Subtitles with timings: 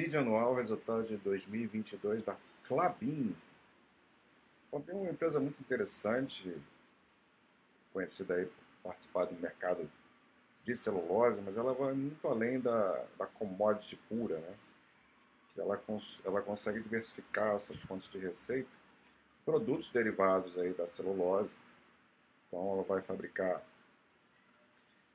[0.00, 2.34] Vídeo anual, resultado de 2022 da
[2.66, 3.36] Clabin.
[4.70, 6.56] Clabin é uma empresa muito interessante,
[7.92, 9.90] conhecida aí por participar do mercado
[10.64, 14.54] de celulose, mas ela vai muito além da, da commodity pura, né?
[15.58, 18.70] Ela, cons ela consegue diversificar suas fontes de receita,
[19.44, 21.54] produtos derivados aí da celulose.
[22.48, 23.62] Então ela vai fabricar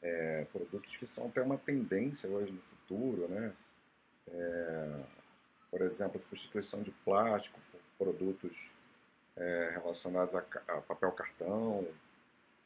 [0.04, 3.52] é, produtos que são até uma tendência hoje no futuro, né?
[4.28, 5.04] É,
[5.70, 8.72] por exemplo, substituição de plástico por produtos
[9.36, 11.88] é, relacionados a, a, papel cartão.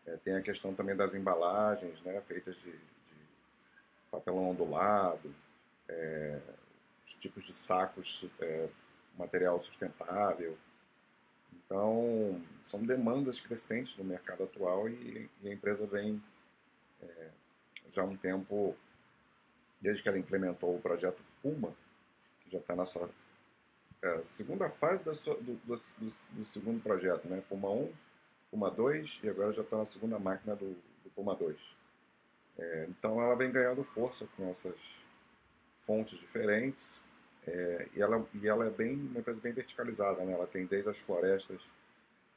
[0.06, 3.16] É, tem a questão também das embalagens, né, feitas de, de
[4.12, 5.34] papelão ondulado,
[5.88, 6.40] é,
[7.06, 8.70] os tipos de sacos, é,
[9.18, 10.58] material sustentável.
[11.54, 16.22] Então, são demandas crescentes no mercado atual e, e a empresa vem
[17.02, 17.28] é,
[17.92, 18.76] já há um tempo,
[19.82, 21.74] desde que ela implementou o projeto Puma,
[22.42, 23.10] que já está na sua
[24.02, 27.44] é, segunda fase sua, do, do, do, do, segundo projeto, né?
[27.50, 27.92] Puma 1,
[28.52, 30.76] Puma 2 e agora já está na segunda máquina do,
[31.16, 31.58] Puma 2.
[32.58, 34.78] É, então ela vem ganhando força com essas
[35.82, 37.02] fontes diferentes
[37.46, 40.34] é, e, ela, e ela é bem, uma empresa bem verticalizada, né?
[40.34, 41.62] Ela tem desde as florestas,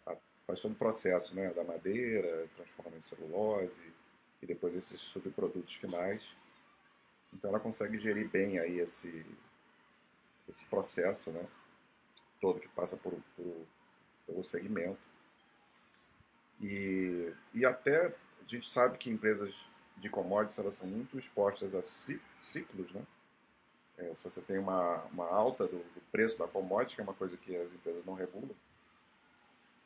[0.06, 1.52] a, faz todo o processo, né?
[1.52, 3.92] Da madeira, transforma em celulose
[4.40, 6.22] e depois esses subprodutos finais.
[7.32, 9.24] Então ela consegue gerir bem aí esse,
[10.48, 11.44] esse processo, né?
[12.40, 13.66] Todo que passa por, por
[14.26, 14.98] pelo segmento.
[16.60, 19.66] E, e até a gente sabe que empresas
[19.96, 23.02] de commodities elas são muito expostas a ciclos, né?
[23.98, 27.14] É, se você tem uma, uma alta do, do, preço da commodity, que é uma
[27.14, 28.54] coisa que as empresas não regulam,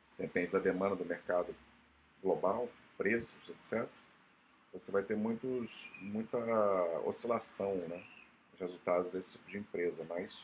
[0.05, 1.53] isso depende da demanda do mercado
[2.21, 3.87] global, preços, etc
[4.73, 6.37] você vai ter muitos, muita
[7.05, 8.03] oscilação né,
[8.51, 10.05] nos resultados desse tipo de empresa.
[10.07, 10.43] Mas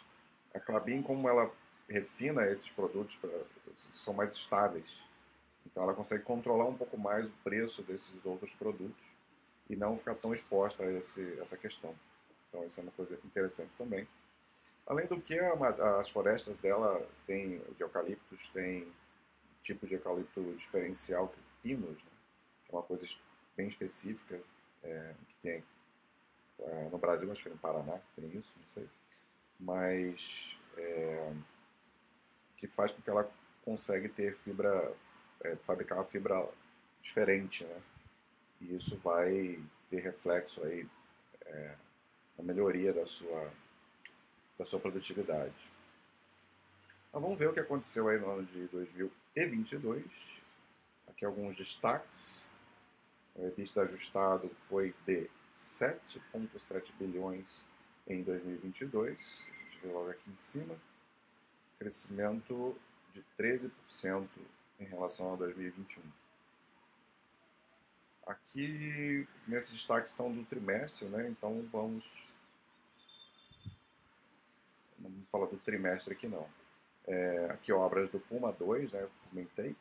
[0.53, 1.52] a Clabin, como ela
[1.89, 3.29] refina esses produtos, pra,
[3.75, 5.01] são mais estáveis.
[5.66, 9.03] Então ela consegue controlar um pouco mais o preço desses outros produtos
[9.69, 11.95] e não ficar tão exposta a esse, essa questão.
[12.50, 14.07] Então isso é uma coisa interessante também.
[14.85, 18.91] Além do que, a, as florestas dela tem de eucaliptos, tem
[19.62, 22.12] tipo de eucalipto diferencial, que pinos, né?
[22.66, 23.06] que é uma coisa
[23.56, 24.40] bem específica,
[24.84, 25.64] é, que tem
[26.59, 28.90] é, no Brasil, acho que no Paraná, tem isso, não sei,
[29.59, 31.34] mas é,
[32.58, 33.30] que faz com que ela
[33.66, 34.94] consegue ter fibra,
[35.42, 36.47] é, fabricar uma fibra
[37.02, 37.81] diferente, né?
[38.62, 39.59] E isso vai
[39.90, 40.88] ter reflexo aí
[41.46, 41.75] é,
[42.38, 43.52] na melhoria da sua,
[44.58, 45.72] da sua produtividade.
[47.09, 50.03] Então, vamos ver o que aconteceu aí no ano de 2022.
[51.08, 52.47] Aqui alguns destaques.
[53.35, 57.66] O EBITDA ajustado foi de 7,7 bilhões
[58.07, 59.45] em 2022.
[59.49, 60.75] A gente vê logo aqui em cima.
[61.79, 62.77] Crescimento
[63.13, 64.27] de 13%
[64.79, 66.03] em relação a 2021.
[68.27, 71.27] Aqui, nesses destaques estão do trimestre, né?
[71.27, 72.05] Então vamos.
[75.00, 76.47] Não vou falar do trimestre aqui não.
[77.05, 79.09] É, aqui obras do Puma 2, né?
[79.29, 79.75] Comentei.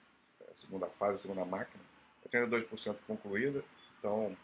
[0.51, 1.92] A segunda fase, a segunda máquina
[2.29, 3.65] 82% concluída,
[3.99, 4.37] então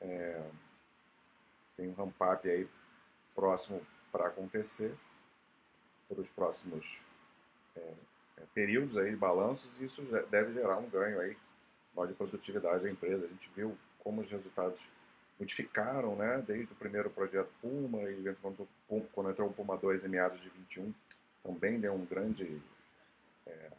[0.00, 0.42] é,
[1.76, 2.68] tem um ramp-up aí
[3.34, 4.94] próximo para acontecer
[6.08, 7.00] para os próximos
[7.76, 7.80] é,
[8.38, 11.36] é, períodos aí de balanços e isso deve gerar um ganho aí
[12.06, 13.24] de produtividade da empresa.
[13.24, 14.80] A gente viu como os resultados
[15.38, 18.68] modificaram, né, desde o primeiro projeto Puma e quando,
[19.12, 20.92] quando entrou o Puma 2 em meados de 21,
[21.42, 22.60] também deu um grande
[23.46, 23.70] é,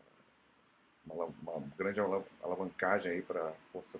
[1.05, 1.99] uma, uma grande
[2.41, 3.99] alavancagem aí para a força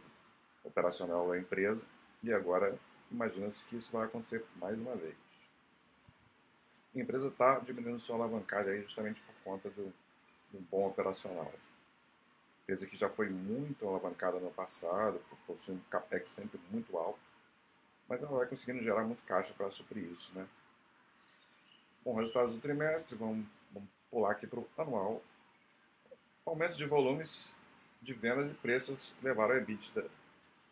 [0.64, 1.84] operacional da empresa
[2.24, 2.78] e agora
[3.12, 5.16] imagina-se que isso vai acontecer mais uma vez.
[6.96, 9.94] A empresa está diminuindo sua alavancagem aí justamente por conta do,
[10.52, 11.52] do bom operacional.
[11.54, 17.20] A empresa que já foi muito alavancada no passado, possui um capex sempre muito alto,
[18.08, 20.48] mas ela vai conseguindo gerar muito caixa para suprir isso, né?
[22.04, 25.22] Bom, resultados do trimestre, vamos, vamos pular aqui para o anual.
[26.46, 27.56] Aumento de volumes
[28.04, 30.06] de vendas e preços levaram a EBITDA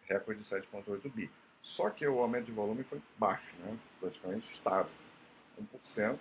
[0.07, 1.31] recorde de 7,8 bi.
[1.63, 3.75] Só que o aumento de volume foi baixo, né?
[3.99, 4.91] praticamente estável,
[5.59, 6.19] 1%.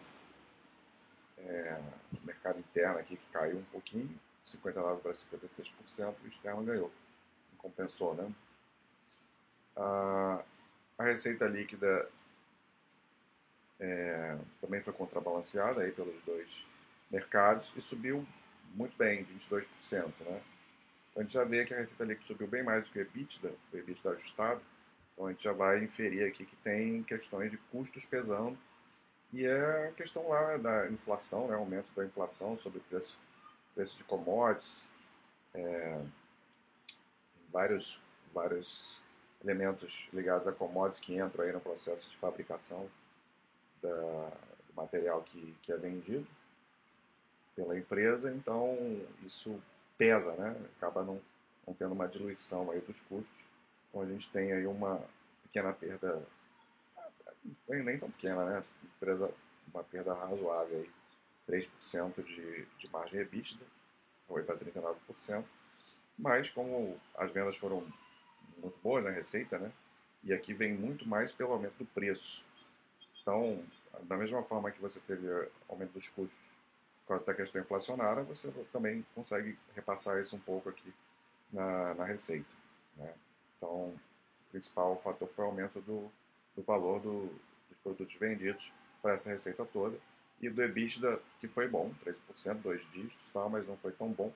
[1.36, 1.80] É,
[2.12, 6.90] o mercado interno aqui que caiu um pouquinho, 59% para 56%, o externo ganhou,
[7.58, 8.14] compensou.
[8.14, 8.32] Né?
[9.76, 10.42] A,
[10.96, 12.08] a receita líquida
[13.78, 16.64] é, também foi contrabalanceada aí pelos dois
[17.10, 18.26] mercados e subiu
[18.74, 20.06] muito bem, 22%.
[20.20, 20.40] Né?
[21.10, 23.02] Então a gente já vê que a receita líquida subiu bem mais do que o
[23.02, 24.60] EBITDA, o EBITDA ajustado.
[25.12, 28.58] Então a gente já vai inferir aqui que tem questões de custos pesando
[29.32, 33.18] E é a questão lá da inflação, né, aumento da inflação sobre o preço,
[33.74, 34.90] preço de commodities,
[35.54, 36.02] é,
[37.50, 38.00] vários,
[38.32, 39.00] vários
[39.42, 42.88] elementos ligados a commodities que entram aí no processo de fabricação
[43.82, 46.26] da, do material que, que é vendido
[47.54, 48.76] pela empresa, então
[49.24, 49.60] isso
[49.98, 50.56] pesa, né?
[50.76, 51.20] acaba não,
[51.66, 53.44] não tendo uma diluição aí dos custos,
[53.88, 55.00] então a gente tem aí uma
[55.44, 56.22] pequena perda,
[57.68, 58.64] nem tão pequena, né?
[58.96, 59.30] Empresa,
[59.72, 60.90] uma perda razoável aí,
[61.48, 63.64] 3% de, de margem EBITDA,
[64.26, 65.44] foi para 39%,
[66.18, 67.86] mas como as vendas foram
[68.58, 69.70] muito boas na né, receita, né?
[70.24, 72.44] E aqui vem muito mais pelo aumento do preço.
[73.20, 73.62] Então,
[74.04, 75.26] da mesma forma que você teve
[75.68, 76.51] aumento dos custos
[77.08, 80.92] causa da questão inflacionária, você também consegue repassar isso um pouco aqui
[81.52, 82.54] na, na receita.
[82.96, 83.12] Né?
[83.56, 84.00] Então, o
[84.50, 86.10] principal fator foi o aumento do,
[86.56, 87.26] do valor do,
[87.68, 89.96] dos produtos vendidos para essa receita toda
[90.40, 91.94] e do EBITDA, que foi bom,
[92.34, 93.48] 13%, dois dígitos, tá?
[93.48, 94.32] mas não foi tão bom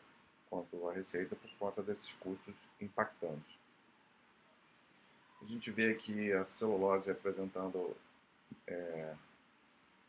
[0.48, 3.56] quanto a receita por conta desses custos impactantes.
[5.42, 7.96] A gente vê aqui a celulose apresentando
[8.66, 9.14] é,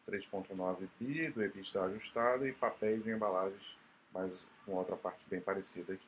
[0.10, 3.78] 3,9 bi do EBITDA ajustado e papéis e embalagens,
[4.14, 6.08] mas com outra parte bem parecida aqui.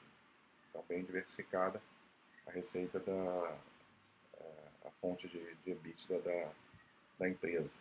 [0.70, 1.82] Então, bem diversificada
[2.48, 3.58] a receita da
[4.40, 6.52] é, a fonte de, de EBITDA da,
[7.20, 7.76] da empresa.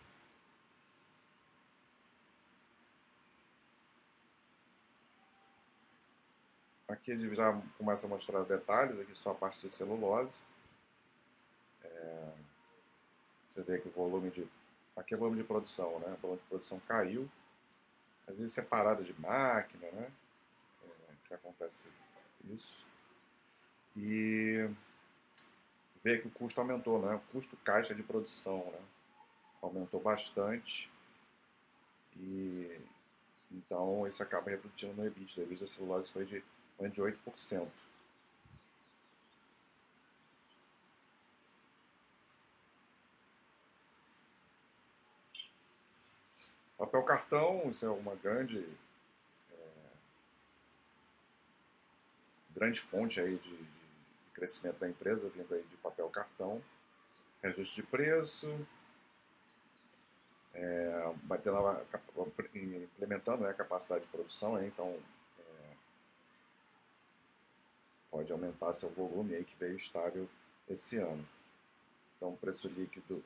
[6.88, 10.40] Aqui ele já começa a mostrar detalhes, aqui só a parte de celulose.
[11.84, 12.32] É,
[13.48, 14.48] você vê que o volume de.
[14.98, 16.12] Aqui é o volume de produção, né?
[16.14, 17.30] O volume de produção caiu.
[18.26, 20.10] Às vezes separado de máquina, né?
[20.84, 21.88] É, que acontece
[22.52, 22.84] isso.
[23.96, 24.68] E
[26.02, 27.14] vê que o custo aumentou, né?
[27.14, 28.80] O custo caixa de produção, né?
[29.62, 30.90] Aumentou bastante.
[32.16, 32.80] E
[33.50, 35.40] então isso acaba refletindo no EBITDA.
[35.40, 36.42] O EBITDA da celulose foi de
[36.80, 37.68] 8%.
[46.78, 48.64] Papel cartão, isso é uma grande
[49.50, 49.56] é,
[52.50, 53.78] grande fonte aí de, de,
[54.32, 56.62] crescimento da empresa, vindo aí de papel cartão,
[57.42, 58.46] reajuste de preço,
[60.54, 61.12] é,
[61.46, 61.84] lá,
[62.84, 64.96] implementando né, a capacidade de produção, então
[65.40, 65.72] é,
[68.08, 70.28] pode aumentar seu volume aí que veio estável
[70.68, 71.26] esse ano.
[72.16, 73.24] Então o preço líquido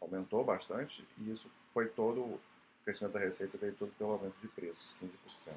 [0.00, 2.40] aumentou bastante e isso foi todo
[2.82, 5.54] o crescimento da receita veio tudo pelo aumento de preços, 15%.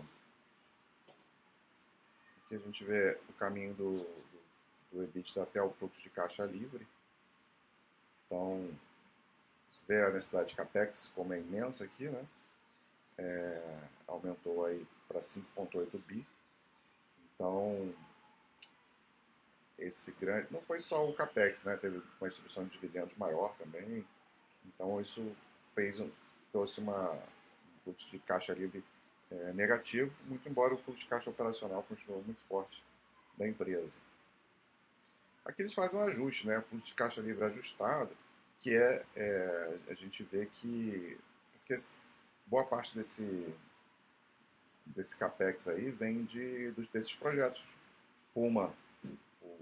[2.46, 4.42] Aqui a gente vê o caminho do, do,
[4.92, 6.86] do EBITDA até o fluxo de caixa livre.
[8.26, 8.70] Então,
[9.72, 12.24] você vê a necessidade de capex, como é imensa aqui, né?
[13.18, 16.26] É, aumentou aí para 5,8 bi.
[17.34, 17.92] Então,
[19.80, 20.48] esse grande.
[20.52, 21.76] Não foi só o capex, né?
[21.78, 24.06] Teve uma distribuição de dividendos maior também.
[24.68, 25.36] Então, isso
[25.74, 26.12] fez um,
[26.56, 28.82] trouxe uma, um fluxo de caixa livre
[29.30, 32.82] é, negativo, muito embora o fluxo de caixa operacional continue muito forte
[33.38, 33.98] da empresa.
[35.44, 36.64] Aqui eles fazem um ajuste, né?
[36.70, 38.10] fluxo de caixa livre ajustado,
[38.62, 41.18] que é, é a gente vê que
[41.52, 41.76] porque
[42.48, 43.54] boa parte desse
[44.86, 47.66] desse capex aí vem de dos, desses projetos.
[48.34, 48.74] Uma,
[49.42, 49.58] o,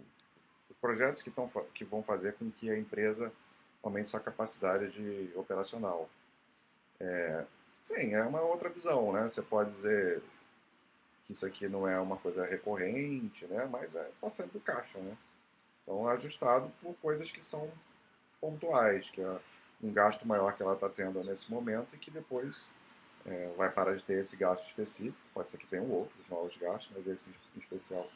[0.69, 3.33] os projetos que, tão, que vão fazer com que a empresa
[3.81, 6.07] aumente sua capacidade de operacional.
[7.03, 7.45] É,
[7.83, 9.23] sim, é uma outra visão, né?
[9.23, 10.21] Você pode dizer
[11.25, 13.67] que isso aqui não é uma coisa recorrente, né?
[13.69, 15.17] Mas é passando do caixa, né?
[15.83, 17.69] Então, é ajustado por coisas que são
[18.39, 19.39] pontuais, que é
[19.81, 22.65] um gasto maior que ela está tendo nesse momento e que depois
[23.25, 25.17] é, vai parar de ter esse gasto específico.
[25.33, 28.09] Pode ser que tenham outros novos gastos, mas esse em especial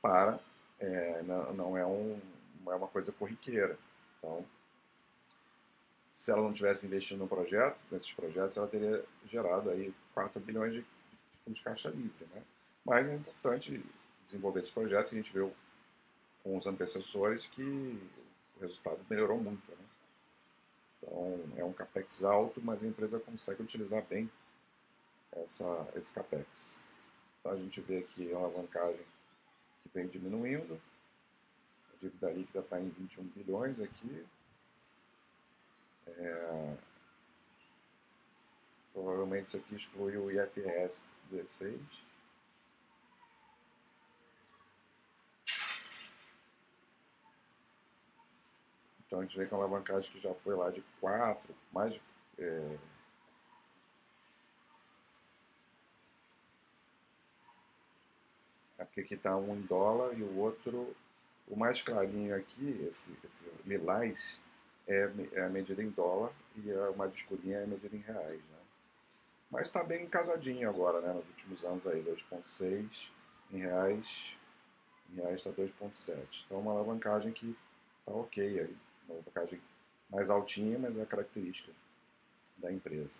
[0.00, 0.38] para.
[0.78, 2.20] É, não, não, é um,
[2.64, 3.76] não é uma coisa corriqueira.
[4.18, 4.44] Então,
[6.22, 10.72] se ela não tivesse investido no projeto, nesses projetos, ela teria gerado aí 4 bilhões
[10.72, 10.84] de
[11.50, 12.24] de caixa livre.
[12.32, 12.44] Né?
[12.84, 13.84] Mas é importante
[14.24, 15.52] desenvolver esses projetos e a gente viu
[16.44, 18.00] com os antecessores que
[18.56, 19.68] o resultado melhorou muito.
[19.68, 19.84] Né?
[21.02, 24.30] Então, é um capex alto, mas a empresa consegue utilizar bem
[25.32, 26.84] essa, esse capex.
[27.40, 29.04] Então, a gente vê aqui a alavancagem
[29.82, 30.80] que vem diminuindo,
[31.92, 34.24] a dívida líquida está em 21 bilhões aqui,
[36.22, 36.76] é,
[38.92, 41.80] provavelmente isso aqui exclui o IFRS 16.
[49.06, 51.92] Então a gente vê que é uma alavancagem que já foi lá de 4, mais
[51.92, 52.00] de.
[52.38, 52.78] É,
[59.22, 60.94] está um em dólar e o outro,
[61.48, 64.38] o mais clarinho aqui, esse, esse lilás,
[64.86, 68.40] é, é a medida em dólar e a mais escurinha é medida em reais.
[68.40, 68.58] Né?
[69.50, 71.12] Mas está bem casadinho agora, né?
[71.12, 73.08] nos últimos anos aí, 2,6
[73.52, 74.36] em reais,
[75.12, 76.44] em reais está 2,7.
[76.46, 77.56] Então uma alavancagem que
[78.00, 79.60] está ok aí, uma alavancagem
[80.10, 81.72] mais altinha, mas é a característica
[82.56, 83.16] da empresa.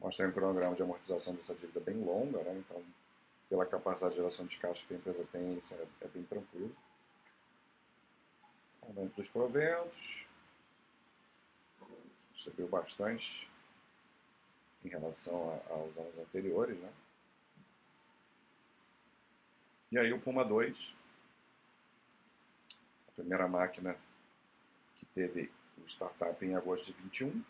[0.00, 2.56] Mostra um cronograma de amortização dessa dívida bem longa, né?
[2.58, 2.82] então
[3.48, 6.74] pela capacidade de geração de caixa que a empresa tem, isso é, é bem tranquilo.
[8.88, 10.26] Aumento dos proventos,
[12.34, 13.48] subiu bastante
[14.84, 16.78] em relação aos anos anteriores.
[16.78, 16.90] Né?
[19.92, 20.76] E aí o Puma 2,
[23.08, 23.96] a primeira máquina
[24.96, 27.44] que teve o startup em agosto de 21,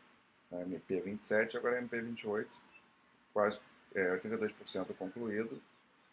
[0.53, 2.47] a MP27, agora a MP28,
[3.33, 3.61] quase
[3.95, 5.61] é, 82% concluído,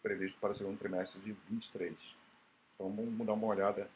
[0.03, 1.93] previsto para o segundo trimestre de 23.
[2.75, 3.89] Então vamos dar uma olhada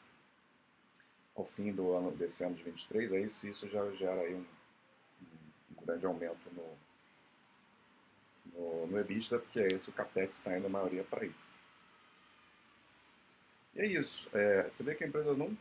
[1.39, 4.45] ao fim do ano desse ano de 23, aí se isso já gera aí um,
[5.71, 6.77] um grande aumento no,
[8.53, 11.31] no, no EBITDA, porque é o CAPEX está indo a maioria para aí.
[13.75, 14.29] E é isso.
[14.33, 15.57] É, você vê que a empresa não,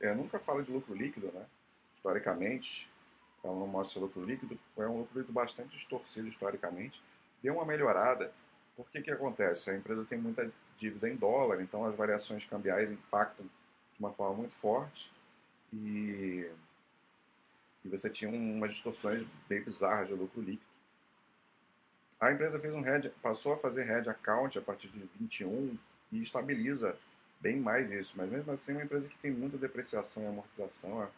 [0.00, 1.46] é, nunca fala de lucro líquido, né?
[1.96, 2.88] historicamente,
[3.42, 7.00] ela não mostra lucro líquido, é um lucro líquido bastante distorcido historicamente.
[7.42, 8.32] Deu uma melhorada
[8.76, 9.70] por que, que acontece?
[9.70, 14.34] A empresa tem muita dívida em dólar, então as variações cambiais impactam de uma forma
[14.34, 15.10] muito forte
[15.72, 16.50] e,
[17.84, 20.70] e você tinha umas distorções bem bizarras de lucro líquido.
[22.20, 25.76] A empresa fez um hedge, passou a fazer hedge account a partir de 21
[26.12, 26.96] e estabiliza
[27.40, 31.10] bem mais isso, mas mesmo assim é uma empresa que tem muita depreciação e amortização,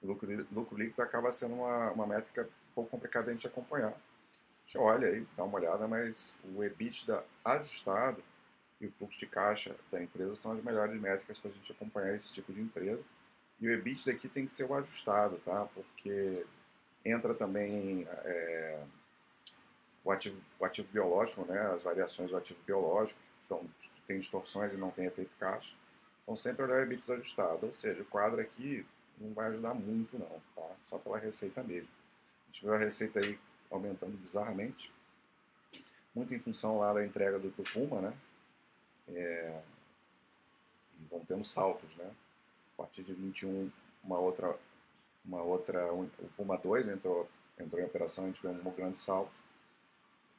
[0.00, 3.94] o lucro, lucro líquido acaba sendo uma, uma métrica um pouco complicada a gente acompanhar
[4.72, 8.22] gente olha aí, dá uma olhada, mas o EBITDA ajustado
[8.80, 12.14] e o fluxo de caixa da empresa são as melhores métricas para a gente acompanhar
[12.14, 13.04] esse tipo de empresa.
[13.62, 15.68] E o EBITDA aqui tem que ser o ajustado, tá?
[15.72, 16.44] Porque
[17.04, 18.82] entra também é,
[20.04, 21.60] o, ativo, o ativo biológico, né?
[21.72, 23.16] As variações do ativo biológico,
[23.46, 23.64] então
[24.08, 25.72] tem distorções e não tem efeito caixa.
[26.24, 28.84] Então sempre olhar o EBITDA ajustado, ou seja, o quadro aqui
[29.16, 30.68] não vai ajudar muito não, tá?
[30.88, 31.88] Só pela receita mesmo.
[32.48, 33.38] A gente viu a receita aí
[33.70, 34.92] aumentando bizarramente,
[36.12, 38.12] muito em função lá da entrega do, Puma, né?
[39.08, 39.60] É,
[41.00, 42.10] e vão tendo saltos, né?
[42.82, 43.70] Partir de 21,
[44.02, 44.58] uma outra,
[45.24, 49.30] uma outra, o Puma 2 entrou, entrou em operação, a gente vê um grande salto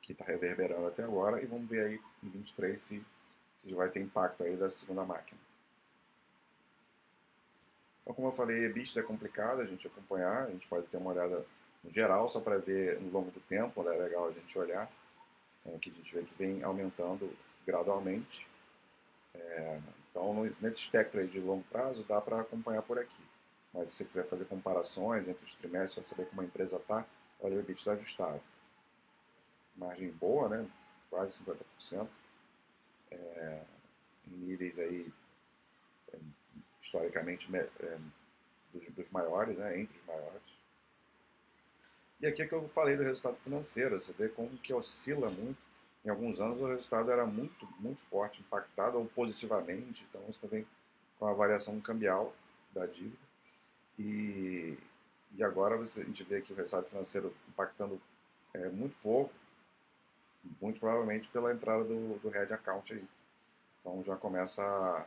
[0.02, 3.06] que está reverberando até agora e vamos ver aí em 23 se,
[3.60, 5.40] se vai ter impacto aí da segunda máquina.
[8.02, 11.12] Então, como eu falei, EBITDA é complicado a gente acompanhar, a gente pode ter uma
[11.12, 11.46] olhada
[11.82, 14.92] no geral, só para ver no longo do tempo, né, é legal a gente olhar,
[15.66, 17.34] é, que a gente vê que vem aumentando
[17.66, 18.46] gradualmente.
[19.34, 19.80] É,
[20.14, 23.24] então, nesse espectro aí de longo prazo, dá para acompanhar por aqui.
[23.74, 27.04] Mas se você quiser fazer comparações entre os trimestres, para saber como a empresa está,
[27.40, 28.40] olha o EBITDA ajustado.
[29.76, 30.70] Margem boa, né?
[31.10, 32.08] quase 50%.
[33.10, 33.64] É,
[34.28, 35.12] em níveis aí,
[36.14, 36.18] é,
[36.80, 37.98] historicamente, é,
[38.72, 39.80] dos, dos maiores, né?
[39.80, 40.42] entre os maiores.
[42.22, 45.73] E aqui é que eu falei do resultado financeiro, você vê como que oscila muito.
[46.06, 50.68] Em alguns anos o resultado era muito, muito forte, impactado ou positivamente, então isso também
[51.18, 52.34] com a variação cambial
[52.74, 53.24] da dívida.
[53.98, 54.78] E,
[55.36, 58.02] e agora a gente vê que o resultado financeiro impactando
[58.54, 59.34] é, muito pouco,
[60.62, 63.04] muito provavelmente pela entrada do, do Red Account aí.
[63.80, 65.06] Então já começa a,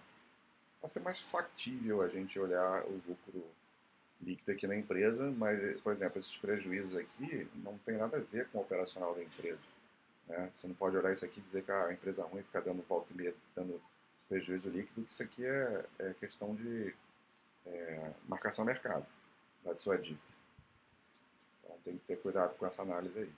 [0.82, 3.44] a ser mais factível a gente olhar o lucro
[4.20, 8.48] líquido aqui na empresa, mas, por exemplo, esses prejuízos aqui não tem nada a ver
[8.48, 9.60] com o operacional da empresa.
[10.26, 10.50] Né?
[10.54, 13.12] Você não pode olhar isso aqui e dizer que a empresa ruim fica dando volta
[13.12, 13.80] e meia, dando
[14.28, 16.94] prejuízo líquido, que isso aqui é, é questão de
[17.66, 19.06] é, marcação mercado
[19.64, 20.20] da sua dívida.
[21.62, 23.32] Então tem que ter cuidado com essa análise aí.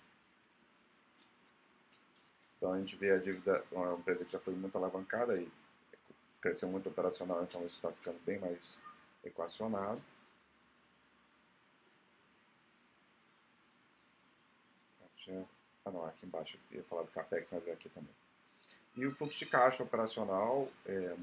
[2.56, 5.50] Então a gente vê a dívida, uma empresa que já foi muito alavancada e
[6.40, 8.78] cresceu muito operacional, então isso está ficando bem mais
[9.24, 10.02] equacionado.
[15.28, 15.57] tinha.
[15.88, 18.14] Ah, não, aqui embaixo eu ia falar do CAPEX, mas é aqui também.
[18.94, 21.16] E o fluxo de caixa operacional é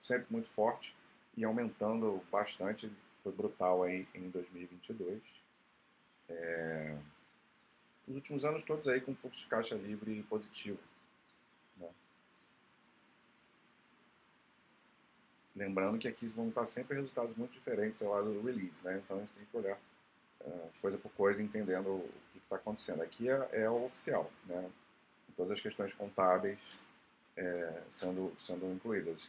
[0.00, 0.94] sempre muito forte
[1.36, 2.90] e aumentando bastante,
[3.22, 5.22] foi brutal aí em 2022.
[6.28, 6.98] É,
[8.06, 10.78] os últimos anos todos aí com fluxo de caixa livre positivo.
[11.78, 11.88] Né?
[15.56, 19.00] Lembrando que aqui vão estar sempre resultados muito diferentes lá do release, né?
[19.02, 19.78] então a gente tem que olhar
[20.80, 23.02] coisa por coisa, entendendo o que está acontecendo.
[23.02, 24.70] Aqui é, é, o oficial, né?
[25.36, 26.58] Todas as questões contábeis
[27.36, 29.28] é, sendo, sendo incluídas,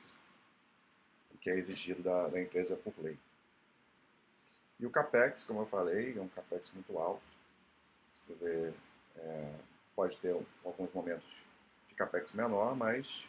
[1.34, 3.18] o que é exigido da, da empresa por lei.
[4.80, 7.24] E o CAPEX, como eu falei, é um CAPEX muito alto.
[8.14, 8.74] Você vê,
[9.18, 9.54] é,
[9.96, 11.28] pode ter alguns momentos
[11.88, 13.26] de CAPEX menor, mas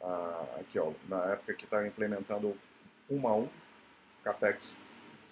[0.00, 2.56] ah, aqui ó, na época que estava implementando
[3.10, 3.48] 1 a 1,
[4.22, 4.76] CAPEX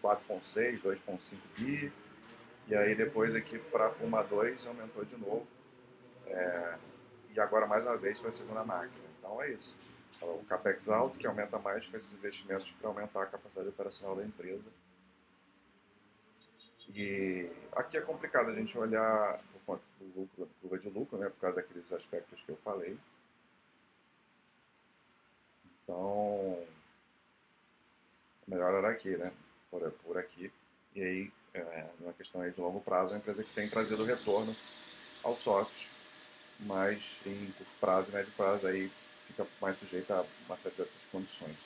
[0.07, 1.19] 4.6, 2.5
[1.57, 1.93] bi,
[2.69, 5.47] e aí depois aqui para 1 a 2 aumentou de novo.
[6.27, 6.79] É,
[7.31, 9.05] e agora mais uma vez para a segunda máquina.
[9.19, 9.77] Então é isso.
[10.23, 14.25] O CAPEX alto que aumenta mais com esses investimentos para aumentar a capacidade operacional da
[14.25, 14.71] empresa.
[16.95, 21.29] E aqui é complicado a gente olhar por conta do lucro, curva de lucro, né,
[21.29, 22.97] por causa daqueles aspectos que eu falei.
[25.83, 26.65] Então,
[28.47, 29.33] é melhor olhar aqui, né?
[29.79, 30.51] Por, por aqui.
[30.95, 34.05] E aí, é, numa questão aí de longo prazo, é a empresa que tem trazido
[34.05, 34.57] retorno
[35.23, 35.87] aos sócios,
[36.61, 38.91] mas em curto prazo e médio prazo aí
[39.27, 41.57] fica mais sujeita a uma série de outras condições.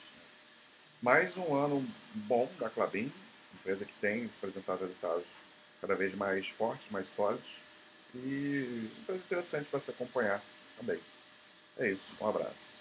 [1.01, 3.11] Mais um ano bom da Clabin,
[3.53, 5.25] empresa que tem apresentado resultados
[5.79, 7.49] cada vez mais fortes, mais sólidos
[8.13, 10.43] e empresa interessante para se acompanhar
[10.77, 10.99] também.
[11.77, 12.80] É isso, um abraço.